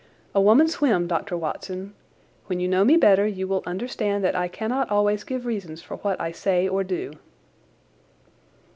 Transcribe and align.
"A 0.33 0.41
woman's 0.41 0.81
whim, 0.81 1.05
Dr. 1.05 1.37
Watson. 1.37 1.93
When 2.47 2.59
you 2.59 2.67
know 2.67 2.83
me 2.83 2.97
better 2.97 3.27
you 3.27 3.47
will 3.47 3.61
understand 3.67 4.23
that 4.23 4.35
I 4.35 4.47
cannot 4.47 4.89
always 4.89 5.23
give 5.23 5.45
reasons 5.45 5.83
for 5.83 5.97
what 5.97 6.19
I 6.19 6.31
say 6.31 6.67
or 6.67 6.83
do." 6.83 7.13